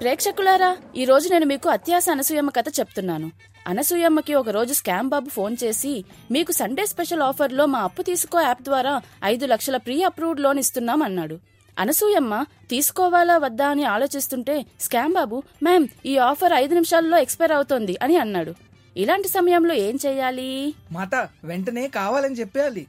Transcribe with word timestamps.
ప్రేక్షకులారా 0.00 0.68
ఈ 0.96 1.04
రోజు 1.04 1.26
నేను 1.28 1.46
మీకు 1.46 1.68
అత్యాస 1.68 2.06
అనసూయమ్మ 2.10 2.50
కథ 2.50 2.68
చెప్తున్నాను. 2.78 3.28
అనసూయమ్మకి 3.66 4.34
ఒక 4.34 4.48
రోజు 4.48 4.72
స్కామ్ 4.72 5.08
బాబు 5.08 5.28
ఫోన్ 5.28 5.56
చేసి 5.62 5.92
మీకు 6.30 6.52
సండే 6.52 6.84
స్పెషల్ 6.86 7.22
ఆఫర్లో 7.28 7.66
మా 7.66 7.80
అప్పు 7.80 8.02
తీసుకో 8.02 8.40
యాప్ 8.40 8.62
ద్వారా 8.62 8.94
ఐదు 9.24 9.46
లక్షల 9.52 9.76
ప్రీ 9.76 10.02
అప్రూవ్డ్ 10.02 10.40
లోన్ 10.40 10.58
ఇస్తున్నాం 10.58 11.02
అన్నాడు. 11.02 11.36
అనసూయమ్మ 11.78 12.34
తీసుకోవాలా 12.70 13.38
వద్దా 13.38 13.68
అని 13.68 13.84
ఆలోచిస్తుంటే 13.94 14.56
స్కామ్ 14.80 15.12
బాబు 15.12 15.38
మ్యామ్ 15.62 15.88
ఈ 16.06 16.16
ఆఫర్ 16.30 16.56
ఐదు 16.62 16.74
నిమిషాల్లో 16.74 17.18
ఎక్స్పైర్ 17.18 17.52
అవుతోంది 17.52 17.96
అని 18.02 18.16
అన్నాడు. 18.16 18.54
ఇలాంటి 18.96 19.28
సమయంలో 19.28 19.74
ఏం 19.86 19.96
చెయ్యాలి 20.06 20.50
మాత 20.92 21.14
వెంటనే 21.44 21.86
కావాలని 21.88 22.34
చెప్పేయాలి. 22.34 22.84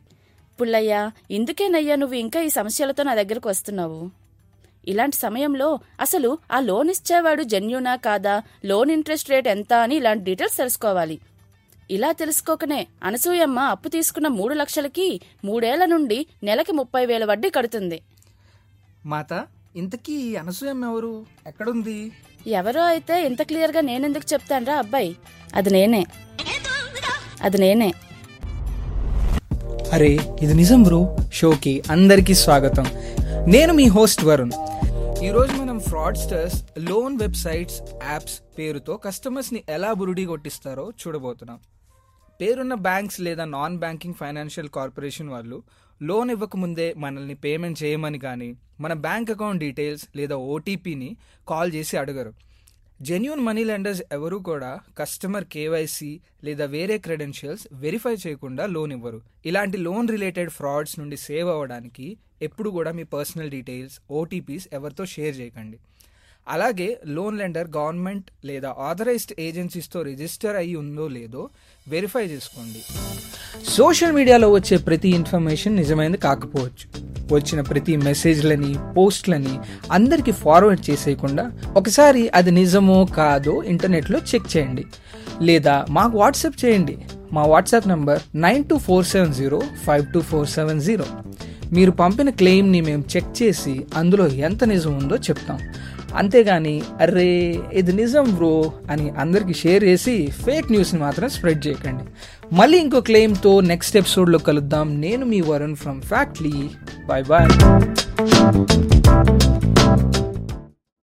పుల్లయ్య 0.61 0.93
ఇందుకేనయ్యా 1.31 1.95
నువ్వు 1.95 2.15
ఇంకా 2.25 2.41
ఈ 2.41 2.49
సమస్యలతో 2.49 3.03
నా 3.03 3.15
దగ్గరకు 3.15 3.49
వస్తున్నావు. 3.49 4.24
ఇలాంటి 4.87 5.15
సమయంలో 5.15 5.79
అసలు 5.99 6.37
ఆ 6.51 6.59
లోన్ 6.59 6.89
ఇచ్చేవాడు 6.89 7.43
జెన్యునా 7.43 7.95
కాదా? 7.95 8.41
లోన్ 8.65 8.91
ఇంట్రెస్ట్ 8.91 9.29
రేట్ 9.29 9.47
ఎంత 9.47 9.73
అని 9.73 9.95
ఇలాంటి 9.95 10.23
డీటెయిల్స్ 10.23 10.57
తెలుసుకోవాలి. 10.57 11.19
ఇలా 11.91 12.11
తెలుసుకోకనే 12.11 12.87
అనసూయమ్మ 13.03 13.59
అప్పు 13.59 13.89
తీసుకున్న 13.89 14.27
మూడు 14.27 14.53
లక్షలకి 14.53 15.21
మూడేళ్ళ 15.45 15.85
నుండి 15.85 16.25
నెలకి 16.43 16.71
ముప్పై 16.71 17.05
వేల 17.05 17.25
వడ్డీ 17.25 17.49
కడుతుంది. 17.49 18.01
మాత 19.05 19.45
ఇంతకీ 19.75 20.35
అనసూయమ్మ 20.35 20.85
ఎవరు? 20.85 21.25
ఎక్కడుంది? 21.47 22.11
ఎవరో 22.47 22.85
అయితే 22.85 23.25
ఇంత 23.25 23.41
క్లియర్గా 23.41 23.81
నేనెందుకు 23.81 24.33
చెప్తాన్రా 24.33 24.75
అబ్బాయి? 24.75 25.15
అది 25.55 25.69
నేనే. 25.69 26.05
అది 27.41 27.57
నేనే. 27.57 27.93
అరే 29.93 30.17
ఇది 30.41 30.53
నిజం 30.53 30.83
బ్రో. 30.83 31.17
షోకి 31.33 31.83
అందరికీ 31.91 32.33
స్వాగతం. 32.33 32.85
నేను 33.53 33.73
మీ 33.73 33.87
హోస్ట్ 33.87 34.23
వరుణ్. 34.23 34.51
ఈరోజు 35.23 35.53
మనం 35.53 35.79
ఫ్రాడ్స్టర్స్ 35.79 36.63
లోన్ 36.79 37.17
వెబ్సైట్స్ 37.19 37.81
యాప్స్ 38.03 38.41
పేరుతో 38.57 38.97
కస్టమర్స్ని 38.97 39.63
ఎలా 39.69 39.93
బురుడి 39.93 40.25
కొట్టిస్తారో 40.25 40.91
చూడబోతున్నాం. 41.01 41.59
పేరున్న 42.41 42.73
బ్యాంక్స్ 42.73 43.21
లేదా 43.21 43.45
నాన్ 43.45 43.77
బ్యాంకింగ్ 43.77 44.13
ఫైనాన్షియల్ 44.13 44.69
కార్పొరేషన్ 44.69 45.29
వాళ్ళు 45.29 45.63
లోన్ 46.03 46.31
ఇవ్వకముందే 46.31 46.93
మనల్ని 46.97 47.33
పేమెంట్ 47.33 47.83
చేయమని 47.83 48.19
కానీ 48.19 48.55
మన 48.79 48.93
బ్యాంక్ 48.93 49.31
అకౌంట్ 49.31 49.59
డీటెయిల్స్ 49.59 50.05
లేదా 50.15 50.35
ఓటీపీని 50.35 51.17
కాల్ 51.49 51.73
చేసి 51.73 51.97
అడగరు. 51.97 52.33
జెన్యున్ 53.01 53.39
మనీ 53.39 53.63
లెండర్స్ 53.63 54.01
ఎవరు 54.11 54.37
కూడా 54.37 54.79
కస్టమర్ 54.97 55.43
కేవైసీ 55.43 56.19
లేదా 56.43 56.65
వేరే 56.65 56.97
క్రెడెన్షియల్స్ 56.97 57.67
వెరిఫై 57.73 58.15
చేయకుండా 58.27 58.65
లోన్ 58.65 58.91
ఇవ్వరు. 58.91 59.21
ఇలాంటి 59.45 59.77
లోన్ 59.77 60.07
రిలేటెడ్ 60.07 60.49
ఫ్రాడ్స్ 60.49 60.99
నుండి 60.99 61.17
సేవ్ 61.17 61.49
అవ్వడానికి 61.49 62.17
ఎప్పుడు 62.41 62.69
కూడా 62.69 62.91
మీ 62.91 63.03
పర్సనల్ 63.03 63.49
డీటెయిల్స్ 63.49 63.99
ఓటీపీస్ 64.11 64.67
ఎవరితో 64.73 65.05
షేర్ 65.05 65.39
చేయకండి. 65.39 65.77
అలాగే 66.47 66.99
లోన్ 67.05 67.37
లెండర్ 67.37 67.67
గవర్నమెంట్ 67.77 68.25
లేదా 68.45 68.75
ఆథరైజ్డ్ 68.79 69.33
ఏజెన్సీస్తో 69.39 70.01
రిజిస్టర్ 70.01 70.55
అయ్యి 70.55 70.75
ఉందో 70.75 71.07
లేదో 71.07 71.49
వెరిఫై 71.87 72.25
చేసుకోండి. 72.25 72.83
సోషల్ 73.65 74.11
మీడియాలో 74.11 74.51
వచ్చే 74.51 74.77
ప్రతి 74.77 75.09
ఇన్ఫర్మేషన్ 75.09 75.75
నిజమైనది 75.75 76.17
కాకపోవచ్చు. 76.17 77.14
వచ్చిన 77.31 77.61
ప్రతి 77.61 77.97
మెసేజ్లని 77.97 78.75
పోస్ట్లని 78.97 79.59
అందరికీ 79.91 80.31
ఫార్వర్డ్ 80.31 80.89
చేసేయకుండా 80.89 81.51
ఒకసారి 81.75 82.29
అది 82.29 82.51
నిజమో 82.51 83.05
కాదో 83.05 83.63
ఇంటర్నెట్లో 83.63 84.19
చెక్ 84.19 84.57
చేయండి. 84.57 84.85
లేదా 85.41 85.85
మాకు 85.89 86.17
వాట్సాప్ 86.17 86.65
చేయండి. 86.65 86.97
మా 87.33 87.45
WhatsApp 87.45 87.87
number 87.87 88.19
nine 88.35 88.63
two 88.63 88.77
four 88.77 89.05
seven 89.05 89.33
zero 89.33 89.61
five 89.87 90.05
two 90.13 90.19
four 90.19 90.47
seven 90.47 90.81
zero. 90.81 91.05
మీరు 91.73 91.91
పంపిన 91.91 92.29
క్లెయిమ్ని 92.29 92.81
మేము 92.81 93.03
చెక్ 93.15 93.43
చేసి 93.43 93.81
అందులో 93.95 94.27
ఎంత 94.27 94.63
నిజం 94.63 94.97
ఉందో 94.97 95.15
చెప్తాం. 95.15 95.59
అంతేగాని 96.15 96.81
అర్రే 97.01 97.59
ఇది 97.73 97.93
నిజం 97.93 98.35
బ్రో 98.35 98.71
అని 98.91 99.09
అందరికీ 99.09 99.53
షేర్ 99.53 99.83
చేసి 99.83 100.27
ఫేక్ 100.27 100.71
న్యూస్ని 100.71 101.01
మాత్రం 101.01 101.29
స్ప్రెడ్ 101.29 101.67
చేయకండి. 101.67 102.03
మళ్ళీ 102.55 102.77
ఇంకో 102.77 103.01
క్లెయిమ్తో 103.01 103.59
నెక్స్ట్ 103.59 103.97
ఎపిసోడ్లో 103.97 104.39
కలుద్దాం. 104.39 105.01
నేను 105.01 105.25
మీ 105.25 105.41
Varun 105.41 105.75
from 105.75 106.01
Factly. 106.01 106.69
Bye 107.07 107.21
bye. 107.21 107.47